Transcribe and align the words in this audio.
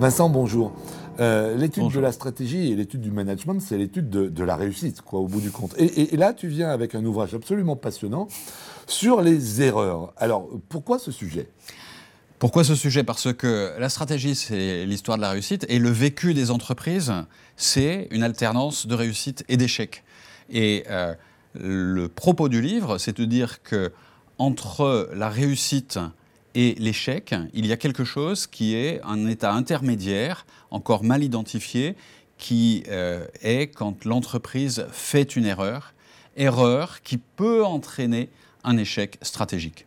Vincent, 0.00 0.28
bonjour. 0.28 0.72
Euh, 1.20 1.56
l'étude 1.56 1.88
de 1.92 2.00
la 2.00 2.10
stratégie 2.10 2.72
et 2.72 2.74
l'étude 2.74 3.00
du 3.00 3.12
management, 3.12 3.60
c'est 3.60 3.78
l'étude 3.78 4.10
de, 4.10 4.44
la 4.44 4.56
réussite, 4.56 5.02
quoi, 5.02 5.20
au 5.20 5.28
bout 5.28 5.40
du 5.40 5.52
compte. 5.52 5.76
Et, 5.78 6.16
là, 6.16 6.32
tu 6.32 6.48
viens 6.48 6.70
avec 6.70 6.96
un 6.96 7.04
ouvrage 7.04 7.34
absolument 7.34 7.76
passionnant 7.76 8.26
sur 8.88 9.22
les 9.22 9.62
erreurs. 9.62 10.12
Alors, 10.16 10.48
pourquoi 10.68 10.98
ce 10.98 11.12
sujet? 11.12 11.48
Pourquoi 12.44 12.62
ce 12.62 12.74
sujet? 12.74 13.04
Parce 13.04 13.32
que 13.32 13.72
la 13.78 13.88
stratégie, 13.88 14.34
c'est 14.34 14.84
l'histoire 14.84 15.16
de 15.16 15.22
la 15.22 15.30
réussite, 15.30 15.64
et 15.70 15.78
le 15.78 15.88
vécu 15.88 16.34
des 16.34 16.50
entreprises, 16.50 17.10
c'est 17.56 18.06
une 18.10 18.22
alternance 18.22 18.86
de 18.86 18.94
réussite 18.94 19.46
et 19.48 19.56
d'échec. 19.56 20.04
Et 20.50 20.84
euh, 20.90 21.14
le 21.54 22.06
propos 22.06 22.50
du 22.50 22.60
livre, 22.60 22.98
c'est 22.98 23.16
de 23.16 23.24
dire 23.24 23.62
que 23.62 23.92
entre 24.36 25.08
la 25.14 25.30
réussite 25.30 25.98
et 26.54 26.74
l'échec, 26.78 27.34
il 27.54 27.64
y 27.64 27.72
a 27.72 27.78
quelque 27.78 28.04
chose 28.04 28.46
qui 28.46 28.74
est 28.74 29.00
un 29.04 29.26
état 29.26 29.54
intermédiaire, 29.54 30.44
encore 30.70 31.02
mal 31.02 31.24
identifié, 31.24 31.96
qui 32.36 32.84
euh, 32.88 33.26
est 33.40 33.68
quand 33.68 34.04
l'entreprise 34.04 34.84
fait 34.92 35.34
une 35.34 35.46
erreur, 35.46 35.94
erreur 36.36 37.00
qui 37.00 37.16
peut 37.16 37.64
entraîner 37.64 38.28
un 38.64 38.76
échec 38.76 39.16
stratégique. 39.22 39.86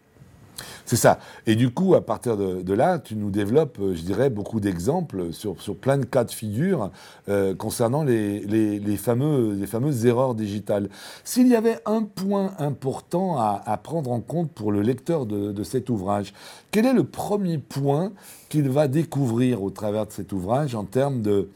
C'est 0.86 0.96
ça. 0.96 1.20
Et 1.46 1.56
du 1.56 1.70
coup, 1.70 1.96
à 1.96 2.06
partir 2.06 2.38
de, 2.38 2.74
là, 2.74 3.00
tu 3.00 3.16
nous 3.16 3.30
développes, 3.30 3.78
euh, 3.80 3.94
je 3.94 4.02
dirais, 4.02 4.30
beaucoup 4.30 4.60
d'exemples 4.60 5.34
sur, 5.34 5.62
sur, 5.62 5.76
plein 5.76 5.98
de 5.98 6.06
cas 6.06 6.24
de 6.24 6.32
figure 6.32 6.92
euh, 7.30 7.56
concernant 7.56 8.04
les, 8.04 8.98
fameux, 8.98 9.66
fameuses 9.66 10.06
erreurs 10.06 10.36
digitales. 10.36 10.90
S'il 11.24 11.48
y 11.48 11.56
avait 11.56 11.80
un 11.86 12.04
point 12.04 12.54
important 12.60 13.38
à, 13.38 13.78
prendre 13.84 14.12
en 14.12 14.22
compte 14.22 14.52
pour 14.52 14.72
le 14.72 14.82
lecteur 14.82 15.26
de, 15.26 15.52
de, 15.52 15.64
cet 15.64 15.90
ouvrage, 15.90 16.34
quel 16.72 16.86
est 16.86 16.94
le 16.94 17.04
premier 17.04 17.58
point 17.58 18.12
qu'il 18.50 18.70
va 18.70 18.88
découvrir 18.88 19.62
au 19.64 19.70
travers 19.70 20.08
de 20.08 20.12
cet 20.12 20.32
ouvrage 20.32 20.74
en 20.76 20.84
termes 20.84 21.22
de, 21.22 21.50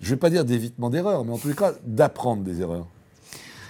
je 0.00 0.10
ne 0.10 0.14
vais 0.14 0.20
pas 0.20 0.30
dire 0.30 0.44
d'évitement 0.44 0.90
d'erreurs, 0.90 1.24
mais 1.24 1.32
en 1.32 1.38
tous 1.38 1.48
les 1.48 1.54
cas, 1.54 1.72
d'apprendre 1.84 2.42
des 2.42 2.60
erreurs? 2.60 2.86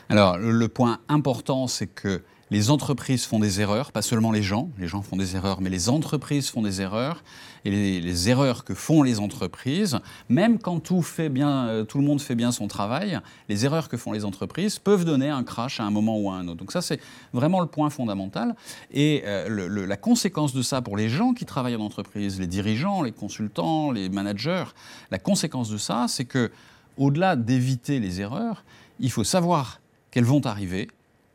Alors, 0.09 0.37
le 0.39 0.69
point 0.69 0.99
important, 1.09 1.67
c'est 1.67 1.87
que 1.87 2.23
les 2.51 2.71
entreprises 2.71 3.25
font 3.25 3.39
des 3.39 3.61
erreurs, 3.61 3.91
pas 3.91 4.03
seulement 4.03 4.31
les 4.31 4.43
gens, 4.43 4.69
les 4.79 4.87
gens 4.87 5.03
font 5.03 5.17
des 5.17 5.35
erreurs, 5.35 5.61
mais 5.61 5.71
les 5.71 5.89
entreprises 5.89 6.51
font 6.51 6.63
des 6.63 6.81
erreurs. 6.81 7.25
Et 7.65 8.01
les, 8.01 8.29
erreurs 8.29 8.65
que 8.65 8.75
font 8.75 9.03
les 9.03 9.19
entreprises, 9.19 9.99
même 10.29 10.59
quand 10.59 10.93
euh, 10.93 11.85
tout 11.85 11.99
le 11.99 12.05
monde 12.05 12.21
fait 12.21 12.35
bien 12.35 12.53
son 12.53 12.69
travail, 12.69 13.19
les 13.49 13.65
erreurs 13.65 13.89
que 13.89 13.97
font 13.97 14.13
les 14.13 14.27
entreprises 14.27 14.79
peuvent 14.79 15.07
donner 15.07 15.31
un 15.31 15.43
crash 15.43 15.81
à 15.81 15.85
un 15.85 15.91
moment 15.91 16.19
ou 16.19 16.31
à 16.31 16.35
un 16.35 16.47
autre. 16.47 16.59
Donc 16.59 16.73
ça, 16.73 16.83
c'est 16.83 17.01
vraiment 17.33 17.61
le 17.61 17.67
point 17.67 17.89
fondamental. 17.89 18.55
Et 18.93 19.23
euh, 19.25 19.87
la 19.87 19.97
conséquence 19.97 20.53
de 20.53 20.61
ça 20.61 20.83
pour 20.83 20.99
les 20.99 21.09
gens 21.09 21.33
qui 21.33 21.47
travaillent 21.47 21.77
en 21.77 21.81
entreprise, 21.81 22.39
les 22.39 22.47
dirigeants, 22.47 23.03
les 23.03 23.13
consultants, 23.13 23.91
les 23.91 24.11
managers, 24.11 24.67
la 25.11 25.19
conséquence 25.19 25.71
de 25.71 25.79
ça, 25.79 26.05
c'est 26.09 26.27
que 26.27 26.53
au-delà 26.99 27.35
d'éviter 27.35 27.99
les 27.99 28.21
erreurs, 28.21 28.63
il 29.01 29.11
faut 29.11 29.25
savoir 29.25 29.81
qu'elles 30.15 30.25
vont 30.25 30.47
arriver 30.47 30.87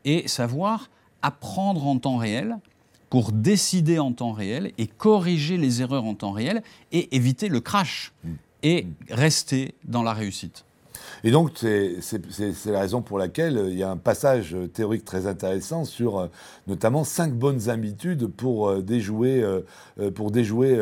et 0.06 0.26
savoir 0.26 0.88
apprendre 1.20 1.86
en 1.86 1.98
temps 1.98 2.16
réel 2.16 2.56
pour 3.10 3.30
décider 3.30 3.98
en 3.98 4.12
temps 4.12 4.32
réel 4.32 4.72
et 4.78 4.86
corriger 4.86 5.58
les 5.58 5.82
erreurs 5.82 6.04
en 6.04 6.14
temps 6.14 6.30
réel 6.30 6.62
et 6.90 7.14
éviter 7.14 7.50
le 7.50 7.60
crash 7.60 8.12
mm. 8.24 8.30
et 8.62 8.86
rester 9.10 9.74
dans 9.84 10.02
la 10.02 10.14
réussite. 10.14 10.64
Et 11.22 11.30
donc, 11.30 11.52
c'est 11.58 12.66
la 12.66 12.80
raison 12.80 13.02
pour 13.02 13.18
laquelle 13.18 13.58
euh, 13.58 13.70
il 13.70 13.78
y 13.78 13.82
a 13.82 13.90
un 13.90 13.96
passage 13.96 14.54
euh, 14.54 14.66
théorique 14.66 15.04
très 15.04 15.26
intéressant 15.26 15.84
sur 15.84 16.18
euh, 16.18 16.26
notamment 16.66 17.04
cinq 17.04 17.34
bonnes 17.34 17.68
habitudes 17.68 18.26
pour 18.26 18.82
déjouer, 18.82 19.44
pour 20.14 20.30
déjouer 20.30 20.78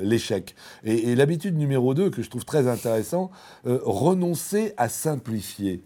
l'échec. 0.00 0.54
Et, 0.84 1.14
l'habitude 1.16 1.56
numéro 1.56 1.94
2, 1.94 2.10
que 2.10 2.22
je 2.22 2.30
trouve 2.30 2.44
très 2.44 2.68
intéressant, 2.68 3.30
renoncer 3.64 4.74
à 4.76 4.88
simplifier. 4.88 5.82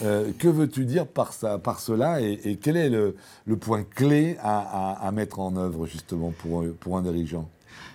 que 0.00 0.48
veux-tu 0.48 0.84
dire 0.84 1.06
par, 1.06 1.32
ça, 1.32 1.58
par 1.58 1.80
cela 1.80 2.20
et, 2.20 2.58
quel 2.60 2.76
est 2.76 2.90
le, 2.90 3.14
point 3.58 3.84
clé 3.84 4.36
à, 4.40 5.06
à, 5.06 5.10
mettre 5.12 5.40
en 5.40 5.56
œuvre 5.56 5.86
justement 5.86 6.32
pour, 6.36 6.64
pour 6.78 6.98
un 6.98 7.02
dirigeant? 7.02 7.48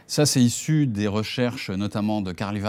Ça, 0.05 0.25
c'est 0.25 0.43
issu 0.43 0.85
des 0.85 1.07
recherches 1.07 1.69
notamment 1.69 2.21
de 2.21 2.33
Carl 2.33 2.59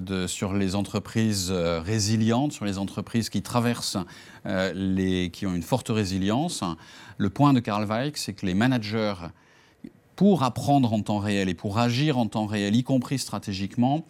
de, 0.00 0.26
sur 0.26 0.54
les 0.54 0.74
entreprises 0.74 1.50
euh, 1.50 1.80
résilientes, 1.80 2.52
sur 2.52 2.64
les 2.64 2.78
entreprises 2.78 3.28
qui 3.28 3.42
traversent, 3.42 3.98
euh, 4.46 5.28
qui 5.28 5.46
ont 5.46 5.54
une 5.54 5.62
forte 5.62 5.90
résilience. 5.90 6.64
Le 7.18 7.30
point 7.30 7.52
de 7.52 7.60
Carl 7.60 7.86
c'est 8.14 8.32
que 8.32 8.46
les 8.46 8.54
managers, 8.54 9.14
pour 10.16 10.42
apprendre 10.42 10.92
en 10.92 11.02
temps 11.02 11.18
réel 11.18 11.48
et 11.48 11.54
pour 11.54 11.78
agir 11.78 12.18
en 12.18 12.26
temps 12.26 12.46
réel, 12.46 12.74
y 12.74 12.82
compris 12.82 13.18
stratégiquement, 13.18 14.04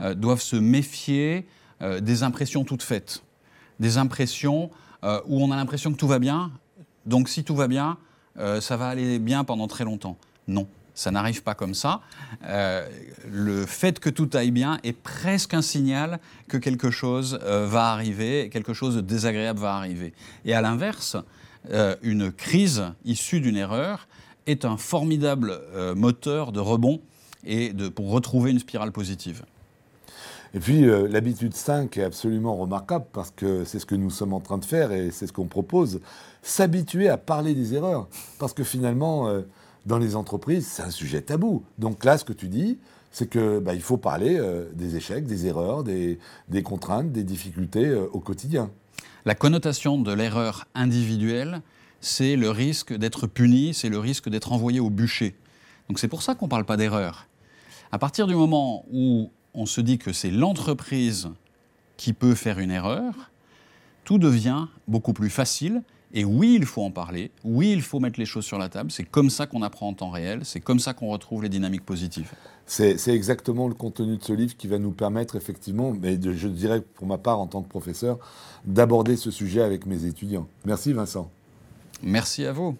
euh, 0.00 0.14
doivent 0.14 0.42
se 0.42 0.56
méfier 0.56 1.46
des 2.00 2.24
impressions 2.24 2.64
toutes 2.64 2.82
faites. 2.82 3.22
Des 3.78 3.98
impressions 3.98 4.70
où 5.04 5.40
on 5.40 5.52
a 5.52 5.56
l'impression 5.56 5.92
que 5.92 5.96
tout 5.96 6.08
va 6.08 6.18
bien, 6.18 6.50
donc 7.06 7.28
si 7.28 7.44
tout 7.44 7.54
va 7.54 7.68
bien, 7.68 7.98
ça 8.34 8.76
va 8.76 8.88
aller 8.88 9.20
bien 9.20 9.44
pendant 9.44 9.68
très 9.68 9.84
longtemps. 9.84 10.16
Non 10.48 10.66
ça 10.98 11.12
n'arrive 11.12 11.44
pas 11.44 11.54
comme 11.54 11.74
ça. 11.74 12.00
Euh, 12.44 12.88
le 13.30 13.66
fait 13.66 14.00
que 14.00 14.10
tout 14.10 14.28
aille 14.34 14.50
bien 14.50 14.80
est 14.82 14.92
presque 14.92 15.54
un 15.54 15.62
signal 15.62 16.18
que 16.48 16.56
quelque 16.56 16.90
chose 16.90 17.38
euh, 17.44 17.68
va 17.68 17.92
arriver, 17.92 18.50
quelque 18.50 18.72
chose 18.72 18.96
de 18.96 19.00
désagréable 19.00 19.60
va 19.60 19.76
arriver. 19.76 20.12
Et 20.44 20.54
à 20.54 20.60
l'inverse, 20.60 21.16
euh, 21.70 21.94
une 22.02 22.32
crise 22.32 22.82
issue 23.04 23.40
d'une 23.40 23.56
erreur 23.56 24.08
est 24.48 24.64
un 24.64 24.76
formidable 24.76 25.60
moteur 25.94 26.52
de 26.52 26.58
rebond 26.58 27.00
et 27.44 27.72
de, 27.74 27.88
pour 27.88 28.10
retrouver 28.10 28.50
une 28.50 28.58
spirale 28.58 28.90
positive. 28.90 29.44
Et 30.54 30.58
puis 30.58 30.86
l'habitude 31.10 31.54
5 31.54 31.94
est 31.98 32.02
absolument 32.02 32.56
remarquable 32.56 33.04
parce 33.12 33.30
que 33.30 33.64
c'est 33.64 33.78
ce 33.78 33.84
que 33.84 33.94
nous 33.94 34.08
sommes 34.08 34.32
en 34.32 34.40
train 34.40 34.56
de 34.56 34.64
faire 34.64 34.90
et 34.90 35.10
c'est 35.10 35.26
ce 35.26 35.34
qu'on 35.34 35.48
propose, 35.48 36.00
s'habituer 36.40 37.10
à 37.10 37.18
parler 37.18 37.54
des 37.54 37.74
erreurs. 37.74 38.08
Parce 38.38 38.54
que 38.54 38.64
finalement, 38.64 39.28
dans 39.88 39.98
les 39.98 40.14
entreprises, 40.14 40.66
c'est 40.66 40.82
un 40.82 40.90
sujet 40.90 41.22
tabou. 41.22 41.64
Donc 41.78 42.04
là, 42.04 42.18
ce 42.18 42.24
que 42.24 42.34
tu 42.34 42.48
dis, 42.48 42.78
c'est 43.10 43.28
qu'il 43.28 43.60
bah, 43.62 43.72
faut 43.80 43.96
parler 43.96 44.38
euh, 44.38 44.70
des 44.74 44.96
échecs, 44.96 45.26
des 45.26 45.46
erreurs, 45.46 45.82
des, 45.82 46.18
contraintes, 46.62 47.10
des 47.10 47.24
difficultés 47.24 47.86
euh, 47.86 48.06
au 48.12 48.20
quotidien. 48.20 48.70
La 49.24 49.34
connotation 49.34 49.98
de 49.98 50.12
l'erreur 50.12 50.66
individuelle, 50.74 51.62
c'est 52.00 52.36
le 52.36 52.50
risque 52.50 52.92
d'être 52.92 53.26
puni, 53.26 53.72
c'est 53.74 53.88
le 53.88 53.98
risque 53.98 54.28
d'être 54.28 54.52
envoyé 54.52 54.78
au 54.78 54.90
bûcher. 54.90 55.34
Donc 55.88 55.98
c'est 55.98 56.06
pour 56.06 56.22
ça 56.22 56.34
qu'on 56.34 56.46
ne 56.46 56.50
parle 56.50 56.66
pas 56.66 56.76
d'erreur. 56.76 57.26
À 57.90 57.98
partir 57.98 58.26
du 58.26 58.34
moment 58.34 58.84
où 58.92 59.30
on 59.54 59.64
se 59.64 59.80
dit 59.80 59.98
que 59.98 60.12
c'est 60.12 60.30
l'entreprise 60.30 61.30
qui 61.96 62.12
peut 62.12 62.34
faire 62.34 62.58
une 62.58 62.70
erreur, 62.70 63.14
tout 64.04 64.18
devient 64.18 64.66
beaucoup 64.86 65.14
plus 65.14 65.30
facile 65.30 65.82
et 66.12 66.24
oui, 66.24 66.56
il 66.58 66.64
faut 66.64 66.82
en 66.82 66.90
parler, 66.90 67.30
oui, 67.44 67.72
il 67.72 67.82
faut 67.82 68.00
mettre 68.00 68.18
les 68.18 68.26
choses 68.26 68.44
sur 68.44 68.58
la 68.58 68.68
table, 68.68 68.90
c'est 68.90 69.04
comme 69.04 69.28
ça 69.28 69.46
qu'on 69.46 69.62
apprend 69.62 69.88
en 69.88 69.94
temps 69.94 70.10
réel, 70.10 70.40
c'est 70.44 70.60
comme 70.60 70.78
ça 70.78 70.94
qu'on 70.94 71.08
retrouve 71.08 71.42
les 71.42 71.48
dynamiques 71.48 71.84
positives. 71.84 72.32
C'est 72.66 72.96
exactement 73.08 73.68
le 73.68 73.74
contenu 73.74 74.16
de 74.16 74.22
ce 74.22 74.32
livre 74.32 74.56
qui 74.56 74.68
va 74.68 74.78
nous 74.78 74.90
permettre 74.90 75.36
effectivement, 75.36 75.92
mais 75.92 76.18
je 76.20 76.48
dirais 76.48 76.82
pour 76.82 77.06
ma 77.06 77.18
part 77.18 77.40
en 77.40 77.46
tant 77.46 77.62
que 77.62 77.68
professeur, 77.68 78.18
d'aborder 78.64 79.16
ce 79.16 79.30
sujet 79.30 79.62
avec 79.62 79.86
mes 79.86 80.04
étudiants. 80.04 80.46
Merci 80.64 80.92
Vincent. 80.92 81.30
Merci 82.02 82.44
à 82.44 82.52
vous. 82.52 82.76